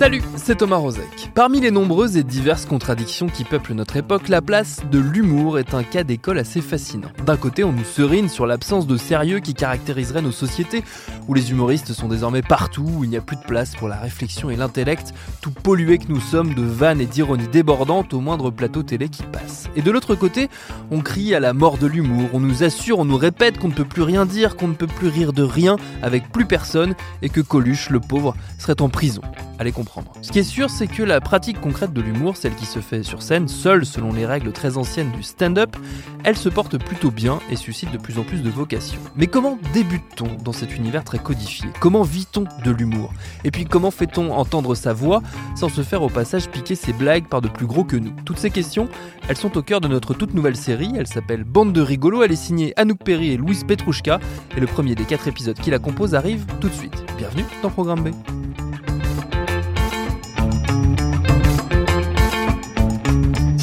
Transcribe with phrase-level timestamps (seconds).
[0.00, 1.30] Salut, c'est Thomas Rozek.
[1.34, 5.74] Parmi les nombreuses et diverses contradictions qui peuplent notre époque, la place de l'humour est
[5.74, 7.10] un cas d'école assez fascinant.
[7.26, 10.84] D'un côté, on nous serine sur l'absence de sérieux qui caractériserait nos sociétés,
[11.28, 13.96] où les humoristes sont désormais partout, où il n'y a plus de place pour la
[13.96, 15.12] réflexion et l'intellect,
[15.42, 19.24] tout pollué que nous sommes de vannes et d'ironie débordantes au moindre plateau télé qui
[19.24, 19.68] passe.
[19.76, 20.48] Et de l'autre côté,
[20.90, 23.74] on crie à la mort de l'humour, on nous assure, on nous répète qu'on ne
[23.74, 27.28] peut plus rien dire, qu'on ne peut plus rire de rien avec plus personne, et
[27.28, 29.20] que Coluche, le pauvre, serait en prison.
[29.58, 29.89] Allez comprendre.
[30.22, 33.02] Ce qui est sûr, c'est que la pratique concrète de l'humour, celle qui se fait
[33.02, 35.76] sur scène, seule selon les règles très anciennes du stand-up,
[36.24, 39.00] elle se porte plutôt bien et suscite de plus en plus de vocations.
[39.16, 41.68] Mais comment débute-t-on dans cet univers très codifié?
[41.80, 43.12] Comment vit-on de l'humour?
[43.44, 45.22] Et puis comment fait-on entendre sa voix
[45.56, 48.12] sans se faire au passage piquer ses blagues par de plus gros que nous?
[48.24, 48.88] Toutes ces questions,
[49.28, 52.32] elles sont au cœur de notre toute nouvelle série, elle s'appelle Bande de rigolos, elle
[52.32, 54.20] est signée Anouk Perry et Louise Petrouchka,
[54.56, 57.04] et le premier des quatre épisodes qui la composent arrive tout de suite.
[57.16, 58.10] Bienvenue dans Programme B.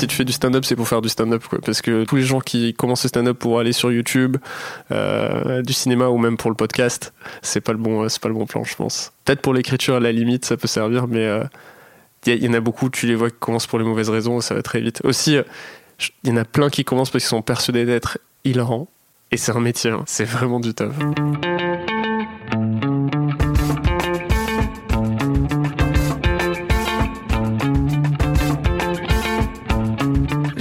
[0.07, 1.43] tu fais du stand-up, c'est pour faire du stand-up.
[1.65, 4.37] Parce que tous les gens qui commencent le stand-up pour aller sur YouTube,
[4.91, 8.35] euh, du cinéma ou même pour le podcast, c'est pas le bon, c'est pas le
[8.35, 9.13] bon plan, je pense.
[9.25, 11.43] Peut-être pour l'écriture, à la limite, ça peut servir, mais euh,
[12.25, 14.55] il y, en a beaucoup, tu les vois qui commencent pour les mauvaises raisons, ça
[14.55, 15.01] va très vite.
[15.03, 15.37] Aussi,
[16.23, 18.87] il y en a plein qui commencent parce qu'ils sont persuadés d'être hilarants.
[19.31, 20.03] Et c'est un métier, hein.
[20.05, 20.93] c'est vraiment du taf.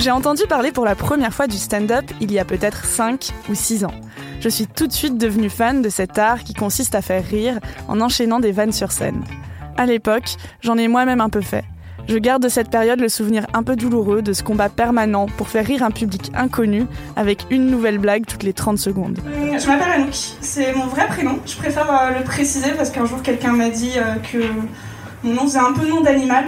[0.07, 3.57] J'ai entendu parler pour la première fois du stand-up il y a peut-être 5 ou
[3.57, 3.95] 6 ans.
[4.39, 7.59] Je suis tout de suite devenue fan de cet art qui consiste à faire rire
[7.89, 9.25] en enchaînant des vannes sur scène.
[9.77, 11.65] À l'époque, j'en ai moi-même un peu fait.
[12.07, 15.49] Je garde de cette période le souvenir un peu douloureux de ce combat permanent pour
[15.49, 16.87] faire rire un public inconnu
[17.17, 19.19] avec une nouvelle blague toutes les 30 secondes.
[19.27, 21.41] Je m'appelle Anouk, c'est mon vrai prénom.
[21.45, 24.39] Je préfère euh, le préciser parce qu'un jour quelqu'un m'a dit euh, que
[25.25, 26.45] mon nom faisait un peu nom d'animal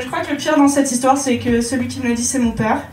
[0.00, 2.24] je crois que le pire dans cette histoire, c'est que celui qui me l'a dit,
[2.24, 2.82] c'est mon père.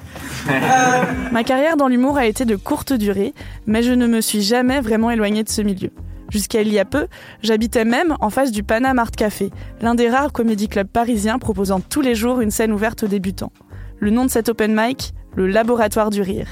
[0.49, 3.33] Euh, Ma carrière dans l'humour a été de courte durée,
[3.67, 5.91] mais je ne me suis jamais vraiment éloignée de ce milieu.
[6.29, 7.07] Jusqu'à il y a peu,
[7.43, 9.51] j'habitais même en face du Panama Art Café,
[9.81, 13.51] l'un des rares comédie clubs parisiens proposant tous les jours une scène ouverte aux débutants.
[13.99, 16.47] Le nom de cet open mic, le Laboratoire du Rire.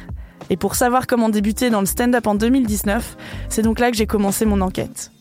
[0.50, 3.18] Et pour savoir comment débuter dans le stand-up en 2019,
[3.50, 5.12] c'est donc là que j'ai commencé mon enquête.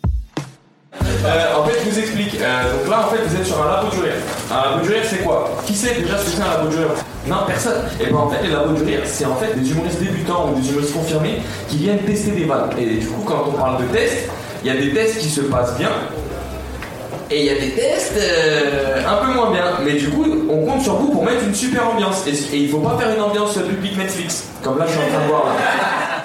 [1.03, 2.41] Euh, en fait, je vous explique.
[2.41, 4.13] Euh, donc là, en fait, vous êtes sur un labo de rire.
[4.51, 5.51] Un labo de rire, c'est quoi?
[5.67, 6.89] Qui sait déjà ce que c'est un labo de rire
[7.27, 7.83] Non, personne.
[8.01, 10.61] Et bien en fait, les labos de rire, c'est en fait des humoristes débutants ou
[10.61, 12.71] des humoristes confirmés qui viennent tester des vannes.
[12.79, 14.29] Et du coup, quand on parle de tests,
[14.63, 15.91] il y a des tests qui se passent bien.
[17.29, 19.65] Et il y a des tests euh, un peu moins bien.
[19.85, 22.25] Mais du coup, on compte sur vous pour mettre une super ambiance.
[22.27, 24.45] Et, et il faut pas faire une ambiance public Netflix.
[24.63, 25.45] Comme là, je suis en train de voir.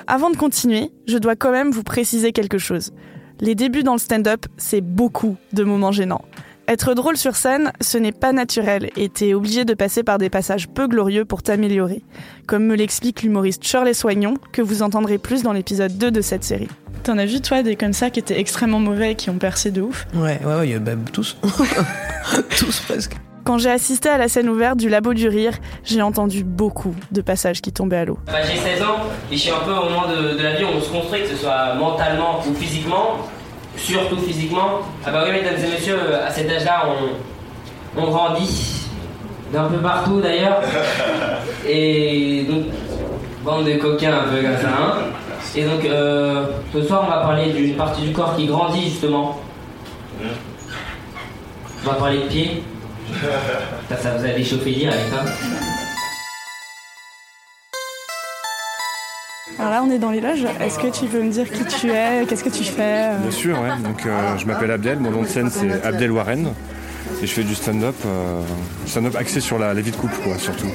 [0.05, 2.91] Avant de continuer, je dois quand même vous préciser quelque chose.
[3.41, 6.23] Les débuts dans le stand-up, c'est beaucoup de moments gênants.
[6.67, 10.29] Être drôle sur scène, ce n'est pas naturel et t'es obligé de passer par des
[10.29, 12.03] passages peu glorieux pour t'améliorer,
[12.45, 16.43] comme me l'explique l'humoriste Shirley Soignon, que vous entendrez plus dans l'épisode 2 de cette
[16.43, 16.69] série.
[17.01, 19.71] T'en as vu, toi, des comme ça qui étaient extrêmement mauvais et qui ont percé
[19.71, 20.05] de ouf?
[20.13, 21.35] Ouais, ouais, ouais, bah, tous.
[22.59, 23.15] tous presque.
[23.43, 25.53] Quand j'ai assisté à la scène ouverte du Labo du Rire,
[25.83, 28.19] j'ai entendu beaucoup de passages qui tombaient à l'eau.
[28.27, 28.97] Bah, j'ai 16 ans
[29.31, 31.29] et je suis un peu au moment de, la vie où on se construit, que
[31.29, 33.17] ce soit mentalement ou physiquement,
[33.75, 34.81] surtout physiquement.
[35.05, 36.85] Ah bah oui, mesdames et messieurs, à cet âge-là,
[37.95, 38.87] on, on grandit
[39.51, 40.61] d'un peu partout d'ailleurs.
[41.67, 42.65] Et donc,
[43.43, 44.69] bande de coquins un peu comme ça.
[44.69, 44.93] Hein.
[45.55, 49.41] Et donc, euh, ce soir, on va parler d'une partie du corps qui grandit justement
[51.83, 52.63] On va parler de pied.
[53.89, 55.25] Ça, ça vous a déchauffé direct, hein
[59.59, 60.45] Alors là, on est dans les loges.
[60.59, 62.25] Est-ce que tu peux me dire qui tu es?
[62.27, 63.11] Qu'est-ce que tu fais?
[63.21, 63.69] Bien sûr, ouais.
[63.83, 66.53] Donc, euh, je m'appelle Abdel, mon nom de scène c'est Abdel Warren.
[67.21, 68.41] Et je fais du stand-up, euh,
[68.87, 70.71] stand-up axé sur la, la vie de couple, quoi, surtout.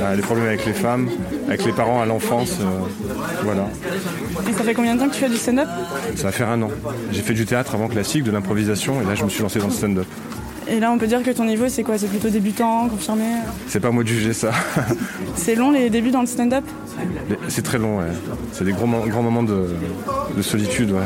[0.00, 1.08] Euh, les problèmes avec les femmes,
[1.48, 2.64] avec les parents à l'enfance, euh,
[3.42, 3.66] voilà.
[4.48, 5.66] Et ça fait combien de temps que tu fais du stand-up?
[6.14, 6.70] Ça va faire un an.
[7.10, 9.66] J'ai fait du théâtre avant classique, de l'improvisation, et là je me suis lancé dans
[9.66, 10.06] le stand-up.
[10.70, 11.96] Et là, on peut dire que ton niveau, c'est quoi?
[11.96, 13.24] C'est plutôt débutant, confirmé?
[13.68, 14.50] C'est pas à moi de juger ça.
[15.34, 16.64] C'est long les débuts dans le stand-up?
[17.48, 18.06] C'est très long, ouais.
[18.52, 19.66] C'est des grands, mo- grands moments de,
[20.36, 20.98] de solitude, ouais,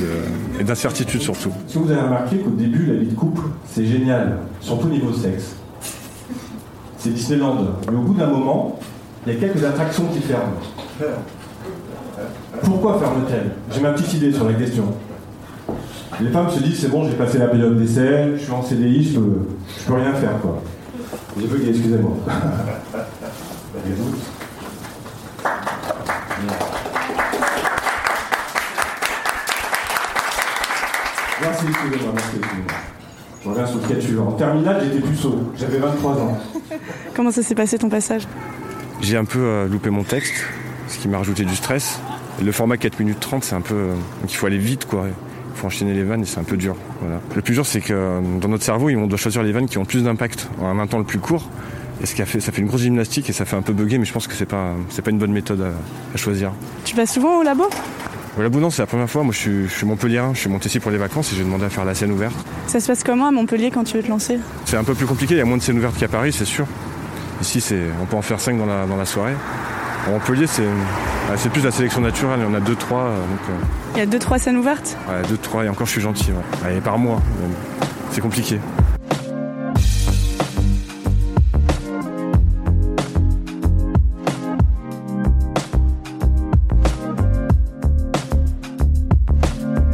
[0.00, 1.50] de- et d'incertitude surtout.
[1.66, 5.12] Est-ce que vous avez remarqué qu'au début, la vie de couple, c'est génial, surtout niveau
[5.12, 5.54] sexe
[6.98, 7.58] C'est Disneyland.
[7.90, 8.78] Mais au bout d'un moment,
[9.26, 10.54] il y a quelques attractions qui ferment.
[12.62, 13.50] Pourquoi ferment-elles?
[13.72, 14.84] J'ai ma petite idée sur la question.
[16.22, 19.04] Les femmes se disent c'est bon, j'ai passé la période d'essai, je suis en CDI,
[19.12, 19.38] je peux,
[19.78, 20.62] je peux rien faire quoi.
[21.38, 22.16] J'ai bugué, excusez-moi.
[31.40, 32.72] Merci, excusez-moi, merci, excusez-moi.
[33.42, 34.28] Je reviens sur le suivant.
[34.28, 35.38] En terminale, j'étais puceau.
[35.56, 36.38] J'avais 23 ans.
[37.16, 38.26] Comment ça s'est passé ton passage?
[39.00, 40.34] J'ai un peu euh, loupé mon texte,
[40.88, 42.00] ce qui m'a rajouté du stress.
[42.42, 43.74] Le format 4 minutes 30, c'est un peu.
[43.74, 45.06] euh, donc il faut aller vite, quoi.
[45.54, 46.76] Il faut enchaîner les vannes et c'est un peu dur.
[47.00, 47.20] Voilà.
[47.34, 49.78] Le plus dur, c'est que euh, dans notre cerveau, on doit choisir les vannes qui
[49.78, 51.48] ont le plus d'impact en un temps le plus court.
[52.02, 53.74] Et ce qui a fait, ça fait une grosse gymnastique et ça fait un peu
[53.74, 56.52] bugger, mais je pense que c'est pas, c'est pas une bonne méthode à, à choisir.
[56.84, 57.64] Tu vas souvent au labo?
[58.36, 59.22] Voilà, bon, non, c'est la première fois.
[59.22, 61.42] Moi, je suis, je suis Montpellierin, je suis monté ici pour les vacances et j'ai
[61.44, 62.34] demandé à faire la scène ouverte.
[62.68, 64.38] Ça se passe comment à Montpellier quand tu veux te lancer?
[64.64, 66.46] C'est un peu plus compliqué, il y a moins de scènes ouvertes qu'à Paris, c'est
[66.46, 66.64] sûr.
[67.42, 69.34] Ici, c'est, on peut en faire 5 dans la, dans la soirée.
[70.08, 72.68] En Montpellier, c'est, ouais, c'est plus la sélection naturelle, il y en a 2-3.
[72.68, 73.52] donc, euh,
[73.94, 74.96] Il y a deux trois scènes ouvertes?
[75.08, 76.32] Ouais, 2-3, et encore, je suis gentil.
[76.64, 76.72] Ouais.
[76.74, 77.52] Ouais, par mois, même.
[78.10, 78.58] c'est compliqué.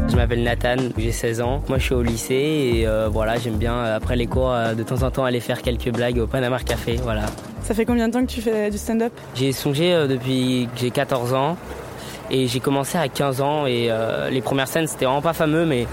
[0.09, 1.63] Je m'appelle Nathan, j'ai 16 ans.
[1.69, 2.35] Moi, je suis au lycée
[2.75, 5.41] et euh, voilà, j'aime bien euh, après les cours euh, de temps en temps aller
[5.41, 6.99] faire quelques blagues au Panama Café.
[7.03, 7.27] Voilà.
[7.67, 10.81] Ça fait combien de temps que tu fais du stand-up J'ai songé euh, depuis que
[10.81, 11.57] j'ai 14 ans.
[12.31, 13.67] Et j'ai commencé à 15 ans.
[13.67, 15.89] Et euh, les premières scènes c'était vraiment pas fameux mais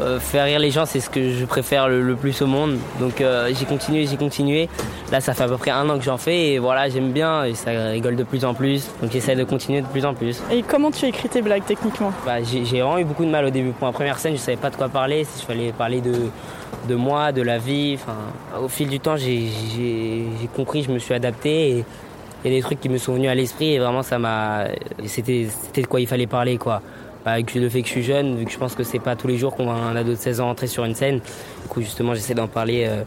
[0.00, 2.76] euh, faire rire les gens c'est ce que je préfère le, le plus au monde.
[3.00, 4.68] Donc euh, j'ai continué j'ai continué.
[5.12, 7.44] Là ça fait à peu près un an que j'en fais et voilà j'aime bien
[7.44, 8.88] et ça rigole de plus en plus.
[9.00, 10.42] Donc j'essaie de continuer de plus en plus.
[10.50, 12.12] Et comment tu écris tes blagues techniquement?
[12.24, 13.70] Bah, j'ai j'ai vraiment eu beaucoup de mal au début.
[13.70, 15.24] Pour ma première scène je savais pas de quoi parler.
[15.24, 16.14] Si je fallait parler de
[16.88, 17.94] de moi de la vie.
[17.94, 18.16] Enfin
[18.62, 21.84] au fil du temps j'ai j'ai j'ai compris je me suis adapté et
[22.44, 24.66] il y a des trucs qui me sont venus à l'esprit et vraiment ça m'a
[25.06, 26.80] c'était c'était de quoi il fallait parler quoi
[27.32, 29.26] avec le fait que je suis jeune vu que je pense que c'est pas tous
[29.26, 31.20] les jours qu'on voit un ado de 16 ans entrer sur une scène.
[31.62, 33.02] Du coup justement j'essaie d'en parler euh,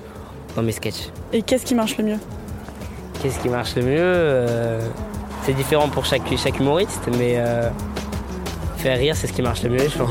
[0.55, 1.09] dans mes sketchs.
[1.31, 2.17] Et qu'est-ce qui marche le mieux?
[3.21, 4.81] Qu'est-ce qui marche le mieux Euh,
[5.43, 7.69] c'est différent pour chaque chaque humoriste mais euh,
[8.77, 10.09] faire rire c'est ce qui marche le mieux je pense.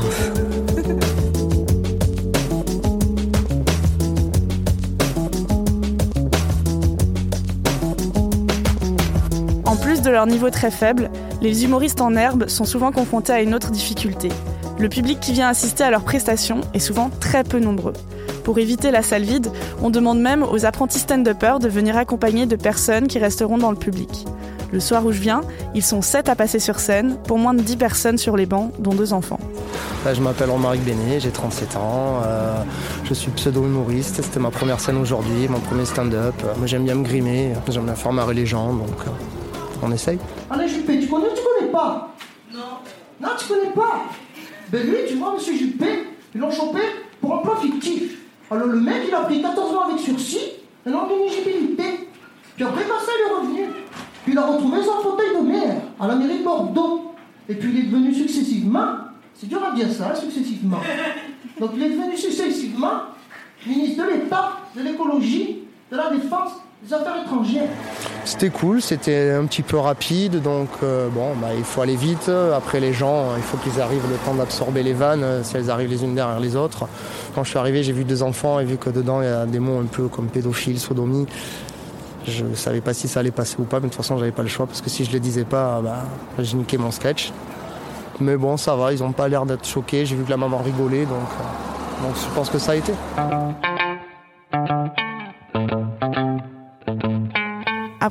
[9.65, 13.41] En plus de leur niveau très faible, les humoristes en herbe sont souvent confrontés à
[13.41, 14.29] une autre difficulté.
[14.77, 17.93] Le public qui vient assister à leurs prestations est souvent très peu nombreux.
[18.43, 22.55] Pour éviter la salle vide, on demande même aux apprentis stand-uppers de venir accompagnés de
[22.55, 24.25] personnes qui resteront dans le public.
[24.71, 25.41] Le soir où je viens,
[25.73, 28.71] ils sont 7 à passer sur scène, pour moins de 10 personnes sur les bancs,
[28.79, 29.39] dont deux enfants.
[30.11, 32.61] Je m'appelle Romaric Béné, j'ai 37 ans, euh,
[33.03, 36.35] je suis pseudo-humoriste, c'était ma première scène aujourd'hui, mon premier stand-up.
[36.57, 39.09] Moi j'aime bien me grimer, j'aime bien faire marrer les gens, euh,
[39.83, 40.19] on essaye.
[40.49, 42.13] Alain Juppé, tu connais ou tu connais pas?
[42.53, 42.59] Non.
[43.21, 44.03] Non, tu connais pas?
[44.71, 46.79] Ben lui, tu vois, monsieur Juppé, ils l'ont chopé
[47.21, 48.19] pour emploi fictif.
[48.51, 50.51] Alors le mec, il a pris 14 ans avec sursis,
[50.85, 52.07] un an d'inéligibilité.
[52.55, 53.69] Puis après, quand ça, il est revenu.
[54.23, 57.13] Puis il a retrouvé son fauteuil de maire à la mairie de Bordeaux.
[57.47, 58.95] Et puis il est devenu successivement,
[59.33, 60.79] c'est dur à dire ça, hein, successivement.
[61.59, 63.01] Donc il est devenu successivement
[63.65, 66.51] ministre de l'État, de l'écologie, de la défense,
[68.23, 72.31] C'était cool, c'était un petit peu rapide, donc euh, bon, bah, il faut aller vite.
[72.55, 75.69] Après les gens, il faut qu'ils arrivent le temps d'absorber les vannes, euh, si elles
[75.69, 76.87] arrivent les unes derrière les autres.
[77.35, 79.45] Quand je suis arrivé, j'ai vu deux enfants et vu que dedans il y a
[79.45, 81.27] des mots un peu comme pédophile, sodomie.
[82.25, 84.43] Je savais pas si ça allait passer ou pas, mais de toute façon j'avais pas
[84.43, 86.03] le choix parce que si je le disais pas, bah,
[86.39, 87.33] j'ai niqué mon sketch.
[88.21, 90.05] Mais bon, ça va, ils ont pas l'air d'être choqués.
[90.05, 92.93] J'ai vu que la maman rigolait, euh, donc je pense que ça a été.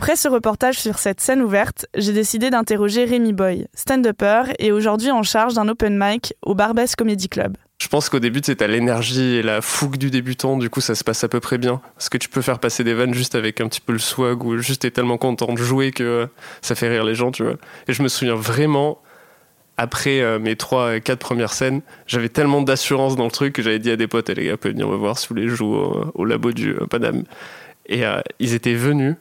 [0.00, 5.11] Après ce reportage sur cette scène ouverte, j'ai décidé d'interroger Rémi Boy, stand-upper et aujourd'hui
[5.11, 7.57] en charge d'un open mic au Barbès Comedy Club.
[7.83, 10.95] Je pense qu'au début, c'est à l'énergie et la fougue du débutant, du coup, ça
[10.95, 11.81] se passe à peu près bien.
[11.97, 14.45] Parce que tu peux faire passer des vannes juste avec un petit peu le swag
[14.45, 16.28] ou juste t'es tellement content de jouer que
[16.62, 17.55] ça fait rire les gens, tu vois?
[17.88, 19.02] Et je me souviens vraiment,
[19.78, 23.81] après euh, mes trois, quatre premières scènes, j'avais tellement d'assurance dans le truc que j'avais
[23.81, 25.76] dit à des potes, Eh, les gars, pouvez venir me voir si vous voulez jouer
[25.76, 27.25] au, au labo du euh, Paname.
[27.87, 29.17] Et euh, ils étaient venus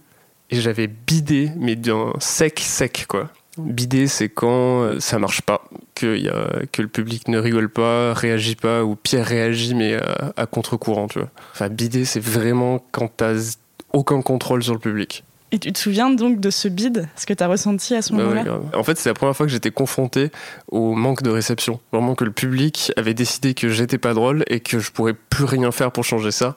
[0.49, 3.29] et j'avais bidé, mais d'un sec, sec, quoi.
[3.57, 5.63] Bider, c'est quand euh, ça marche pas,
[5.95, 9.95] que, y a, que le public ne rigole pas, réagit pas, ou pire réagit, mais
[9.95, 11.29] à, à contre-courant, tu vois.
[11.53, 13.57] Enfin, bider, c'est vraiment quand t'as
[13.93, 15.23] aucun contrôle sur le public.
[15.51, 18.13] Et tu te souviens donc de ce bide, ce que tu as ressenti à ce
[18.13, 18.59] Bah moment-là?
[18.75, 20.29] en fait, c'est la première fois que j'étais confronté
[20.69, 21.79] au manque de réception.
[21.93, 25.45] Vraiment que le public avait décidé que j'étais pas drôle et que je pourrais plus
[25.45, 26.55] rien faire pour changer ça.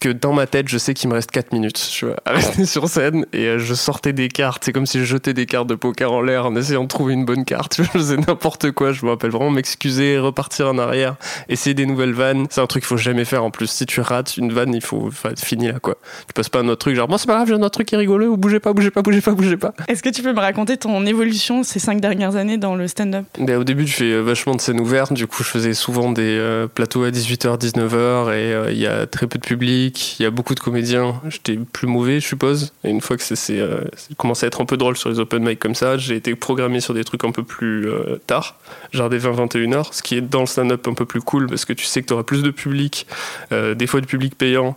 [0.00, 2.88] Que dans ma tête, je sais qu'il me reste 4 minutes vois, à rester sur
[2.88, 4.64] scène et euh, je sortais des cartes.
[4.64, 7.14] C'est comme si je jetais des cartes de poker en l'air en essayant de trouver
[7.14, 7.76] une bonne carte.
[7.80, 8.92] Je faisais n'importe quoi.
[8.92, 11.16] Je me rappelle vraiment m'excuser, repartir en arrière,
[11.48, 12.46] essayer des nouvelles vannes.
[12.50, 13.70] C'est un truc qu'il faut jamais faire en plus.
[13.70, 15.96] Si tu rates une vanne, il faut enfin, être fini là quoi.
[16.26, 17.70] Tu passes pas à un autre truc genre, bon, c'est pas grave, j'ai un autre
[17.70, 19.74] truc qui est rigolo, bougez pas, bougez pas, bougez pas, bougez pas.
[19.88, 23.24] Est-ce que tu peux me raconter ton évolution ces cinq dernières années dans le stand-up?
[23.38, 25.12] Ben, au début, je fais euh, vachement de scènes ouvertes.
[25.12, 28.32] Du coup, je faisais souvent des euh, plateaux à 18h, 19h.
[28.32, 29.89] Et euh, il y a très peu de public.
[30.18, 31.20] Il y a beaucoup de comédiens.
[31.28, 32.72] J'étais plus mauvais, je suppose.
[32.84, 33.82] Et une fois que c'est, euh,
[34.16, 36.80] commencé à être un peu drôle sur les open mic comme ça, j'ai été programmé
[36.80, 38.56] sur des trucs un peu plus euh, tard,
[38.92, 39.92] genre des 20-21h.
[39.92, 42.06] Ce qui est dans le stand-up un peu plus cool parce que tu sais que
[42.06, 43.06] tu auras plus de public,
[43.52, 44.76] euh, des fois du public payant.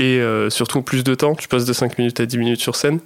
[0.00, 1.34] Et euh, surtout plus de temps.
[1.34, 3.00] Tu passes de 5 minutes à 10 minutes sur scène.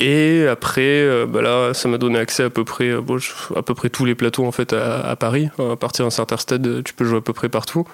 [0.00, 3.88] Et après, euh, bah là, ça m'a donné accès à peu près, à peu près
[3.88, 5.48] tous les plateaux en fait à, Paris.
[5.58, 7.86] À partir d'un certain stade, tu peux jouer à peu près partout.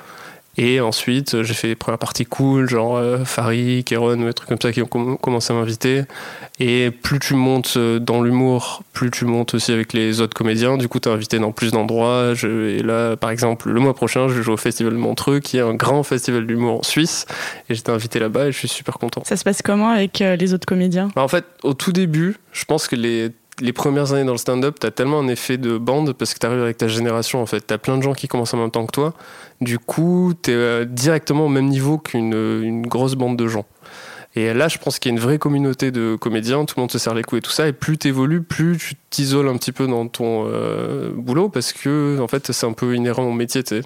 [0.57, 4.49] Et ensuite, j'ai fait les premières parties cool, genre euh, Farid, Kéron, ou des trucs
[4.49, 6.02] comme ça qui ont com- commencé à m'inviter.
[6.59, 10.76] Et plus tu montes euh, dans l'humour, plus tu montes aussi avec les autres comédiens.
[10.76, 12.35] Du coup, t'es invité dans plus d'endroits.
[12.42, 15.62] Et là, par exemple, le mois prochain, je joue au Festival de Montreux, qui est
[15.62, 17.26] un grand festival d'humour en Suisse.
[17.69, 19.23] Et j'étais invité là-bas et je suis super content.
[19.25, 21.11] Ça se passe comment avec euh, les autres comédiens?
[21.14, 23.30] Bah, en fait, au tout début, je pense que les,
[23.61, 26.62] les premières années dans le stand-up, t'as tellement un effet de bande parce que t'arrives
[26.62, 27.61] avec ta génération en fait.
[27.61, 29.14] T'as plein de gens qui commencent en même temps que toi.
[29.61, 33.67] Du coup, t'es euh, directement au même niveau qu'une une grosse bande de gens.
[34.37, 36.93] Et là, je pense qu'il y a une vraie communauté de comédiens, tout le monde
[36.93, 37.67] se serre les coups et tout ça.
[37.67, 42.17] Et plus t'évolues, plus tu t'isoles un petit peu dans ton euh, boulot parce que,
[42.21, 43.64] en fait, c'est un peu inhérent au métier.
[43.64, 43.83] T'es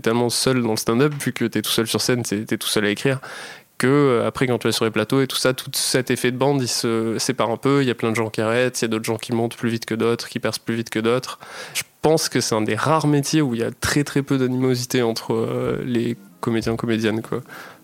[0.00, 2.84] tellement seul dans le stand-up, vu que t'es tout seul sur scène, t'es tout seul
[2.84, 3.20] à écrire,
[3.78, 6.30] que euh, après, quand tu es sur les plateaux et tout ça, tout cet effet
[6.30, 7.82] de bande, il se sépare un peu.
[7.82, 9.56] Il y a plein de gens qui arrêtent, il y a d'autres gens qui montent
[9.56, 11.38] plus vite que d'autres, qui percent plus vite que d'autres.
[11.74, 14.36] Je pense que c'est un des rares métiers où il y a très très peu
[14.36, 17.40] d'animosité entre euh, les comédiens comédiennes quoi.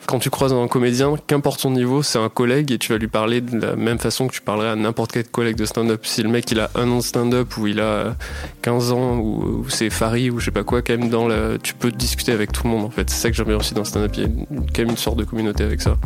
[0.06, 3.08] Quand tu croises un comédien, qu'importe son niveau, c'est un collègue et tu vas lui
[3.08, 6.04] parler de la même façon que tu parlerais à n'importe quel collègue de stand-up.
[6.04, 8.14] Si le mec il a un an de stand-up ou il a
[8.62, 11.74] 15 ans ou, c'est Farid ou je sais pas quoi, quand même dans la, tu
[11.74, 13.08] peux discuter avec tout le monde en fait.
[13.08, 15.18] C'est ça que j'aime bien aussi dans stand-up, il y a quand même une sorte
[15.18, 15.96] de communauté avec ça.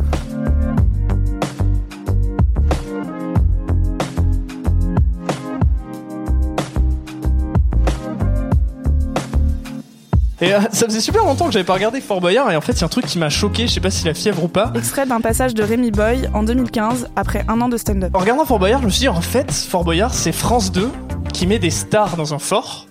[10.41, 12.73] Et euh, ça faisait super longtemps que j'avais pas regardé Fort Boyard et en fait
[12.73, 14.47] il y a un truc qui m'a choqué, je sais pas si la fièvre ou
[14.47, 14.71] pas.
[14.75, 18.15] Extrait d'un passage de Rémi Boy en 2015 après un an de stand-up.
[18.15, 20.89] En regardant Fort Boyard, je me suis dit en fait Fort Boyard c'est France 2
[21.33, 22.87] qui met des stars dans un fort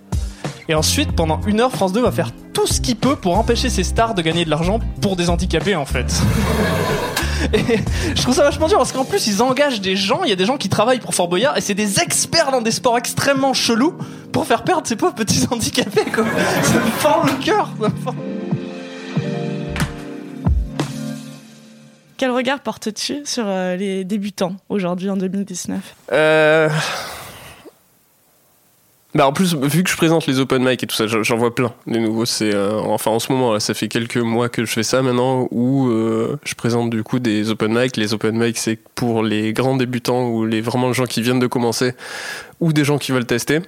[0.69, 3.71] et ensuite pendant une heure France 2 va faire tout ce qu'il peut pour empêcher
[3.71, 6.21] ces stars de gagner de l'argent pour des handicapés en fait.
[7.53, 7.79] Et
[8.15, 10.37] je trouve ça vachement dur parce qu'en plus ils engagent des gens, il y a
[10.37, 13.55] des gens qui travaillent pour Fort Boyard et c'est des experts dans des sports extrêmement
[13.55, 13.95] chelous
[14.33, 16.25] pour faire perdre ces pauvres petits handicapés quoi.
[16.63, 17.71] Ça me fend le cœur.
[22.17, 25.81] Quel regard portes-tu sur euh, les débutants aujourd'hui en 2019
[26.13, 26.69] Euh...
[29.15, 31.55] Bah en plus, vu que je présente les open mic et tout ça, j'en vois
[31.55, 31.73] plein.
[31.87, 34.83] Les nouveaux, c'est euh, enfin en ce moment, ça fait quelques mois que je fais
[34.83, 37.97] ça maintenant, où euh, je présente du coup des open mic.
[37.97, 41.39] Les open mic, c'est pour les grands débutants ou les vraiment les gens qui viennent
[41.39, 41.95] de commencer,
[42.61, 43.61] ou des gens qui veulent tester.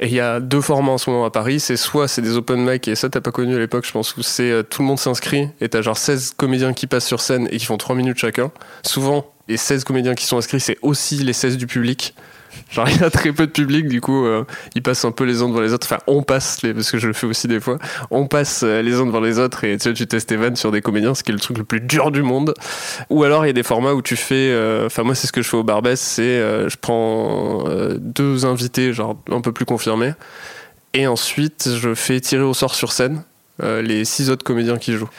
[0.00, 1.60] Et il y a deux formats en ce moment à Paris.
[1.60, 4.14] C'est soit c'est des open mic, et ça t'as pas connu à l'époque, je pense,
[4.18, 7.22] où c'est euh, tout le monde s'inscrit, et t'as genre 16 comédiens qui passent sur
[7.22, 8.50] scène et qui font 3 minutes chacun.
[8.84, 12.14] Souvent, les 16 comédiens qui sont inscrits, c'est aussi les 16 du public.
[12.70, 14.44] Genre il y a très peu de public, du coup euh,
[14.74, 15.86] ils passent un peu les uns devant les autres.
[15.86, 17.78] Enfin on passe, les, parce que je le fais aussi des fois,
[18.10, 20.56] on passe euh, les uns devant les autres et tu, vois, tu testes tes vannes
[20.56, 22.54] sur des comédiens, ce qui est le truc le plus dur du monde.
[23.10, 25.32] Ou alors il y a des formats où tu fais, euh, enfin moi c'est ce
[25.32, 26.24] que je fais au Barbès, c'est
[26.68, 27.64] je prends
[27.98, 30.12] deux invités genre un peu plus confirmés
[30.92, 33.22] et ensuite je fais tirer au sort sur scène
[33.62, 35.10] les six autres comédiens qui jouent.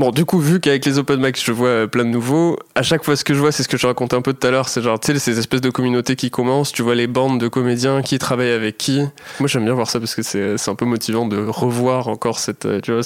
[0.00, 2.82] Bon, du coup, vu qu'avec les open mic, je vois euh, plein de nouveaux, à
[2.82, 4.50] chaque fois, ce que je vois, c'est ce que je racontais un peu tout à
[4.50, 4.68] l'heure.
[4.68, 7.46] C'est genre, tu sais, ces espèces de communautés qui commencent, tu vois les bandes de
[7.46, 9.02] comédiens qui travaillent avec qui.
[9.38, 12.40] Moi, j'aime bien voir ça parce que c'est c'est un peu motivant de revoir encore
[12.40, 12.66] cette.
[12.66, 13.02] euh, Tu vois,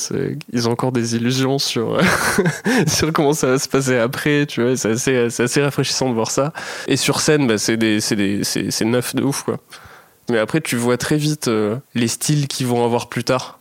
[0.51, 2.03] ils ont encore des illusions sur, euh,
[2.87, 4.75] sur comment ça va se passer après, tu vois.
[4.75, 6.55] C'est assez, assez rafraîchissant de voir ça.
[6.87, 7.77] Et sur scène, bah, c'est
[8.87, 9.59] neuf de ouf, quoi.
[10.31, 13.59] Mais après, tu vois très vite euh, les styles qu'ils vont avoir plus tard.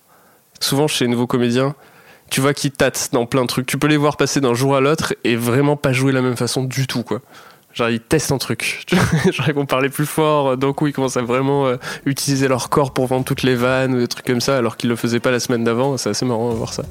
[0.61, 1.75] Souvent, chez les nouveaux comédiens,
[2.29, 3.65] tu vois qu'ils tâtent dans plein de trucs.
[3.65, 6.37] Tu peux les voir passer d'un jour à l'autre et vraiment pas jouer la même
[6.37, 7.21] façon du tout, quoi.
[7.73, 8.85] Genre, ils testent un truc.
[9.31, 10.57] Genre, ils vont parler plus fort.
[10.57, 13.93] D'un coup, ils commencent à vraiment euh, utiliser leur corps pour vendre toutes les vannes
[13.93, 15.95] ou des trucs comme ça, alors qu'ils le faisaient pas la semaine d'avant.
[15.97, 16.83] C'est assez marrant de voir ça.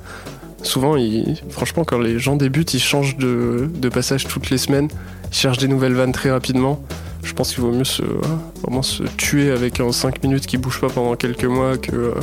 [0.63, 4.89] Souvent, ils- franchement, quand les gens débutent, ils changent de, passage toutes les semaines.
[5.33, 6.81] Ils cherchent des nouvelles vannes très rapidement.
[7.25, 8.03] Je pense qu'il vaut mieux se,
[8.63, 12.15] vraiment se tuer avec un 5 minutes qui bouge pas pendant quelques mois que euh,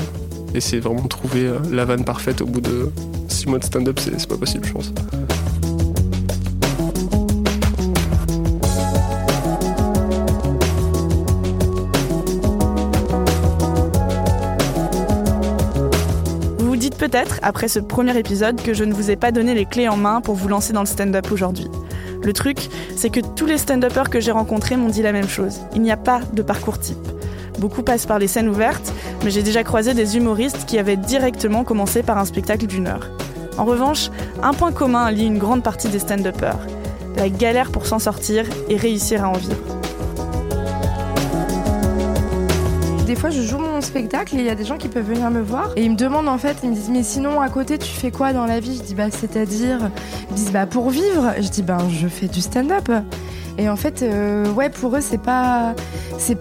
[0.53, 2.89] essayer vraiment de trouver euh, la vanne parfaite au bout de
[3.27, 3.99] 6 mois de stand-up.
[3.99, 4.91] C'est c'est pas possible, je pense.
[16.59, 19.53] Vous vous dites peut-être, après ce premier épisode, que je ne vous ai pas donné
[19.53, 21.67] les clés en main pour vous lancer dans le stand-up aujourd'hui.
[22.23, 25.59] Le truc, c'est que tous les stand-uppers que j'ai rencontrés m'ont dit la même chose.
[25.75, 26.97] Il n'y a pas de parcours type.
[27.59, 28.93] Beaucoup passent par les scènes ouvertes,
[29.23, 33.09] mais j'ai déjà croisé des humoristes qui avaient directement commencé par un spectacle d'une heure.
[33.57, 34.09] En revanche,
[34.41, 36.59] un point commun lie une grande partie des stand-uppers.
[37.15, 39.55] La galère pour s'en sortir et réussir à en vivre.
[43.05, 45.29] Des fois, je joue mon spectacle et il y a des gens qui peuvent venir
[45.29, 47.77] me voir et ils me demandent en fait, ils me disent mais sinon à côté
[47.77, 48.77] tu fais quoi dans la vie?
[48.77, 49.91] Je dis bah c'est-à-dire,
[50.29, 51.33] ils disent bah pour vivre.
[51.39, 52.89] Je dis ben je fais du stand-up.
[53.57, 55.75] Et en fait, euh, ouais pour eux c'est pas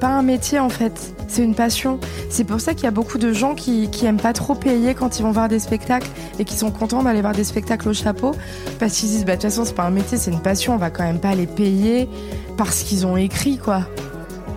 [0.03, 1.99] un métier en fait, c'est une passion.
[2.31, 4.95] C'est pour ça qu'il y a beaucoup de gens qui, qui aiment pas trop payer
[4.95, 7.93] quand ils vont voir des spectacles et qui sont contents d'aller voir des spectacles au
[7.93, 8.35] chapeau
[8.79, 10.79] parce qu'ils disent bah de toute façon c'est pas un métier, c'est une passion, on
[10.79, 12.09] va quand même pas les payer
[12.57, 13.87] parce qu'ils ont écrit quoi.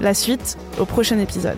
[0.01, 1.57] La suite au prochain épisode.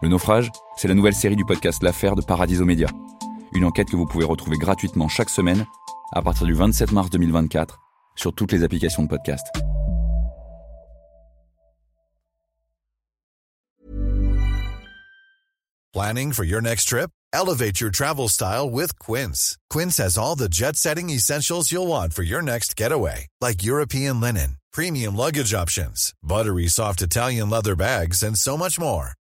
[0.00, 2.88] Le naufrage, c'est la nouvelle série du podcast L'affaire de Paradiso Média.
[3.52, 5.66] Une enquête que vous pouvez retrouver gratuitement chaque semaine
[6.12, 7.78] à partir du 27 mars 2024
[8.16, 9.46] sur toutes les applications de podcast.
[15.92, 17.10] Planning for your next trip?
[17.32, 19.58] Elevate your travel style with Quince.
[19.68, 24.20] Quince has all the jet setting essentials you'll want for your next getaway, like European
[24.20, 29.17] linen, premium luggage options, buttery soft Italian leather bags, and so much more.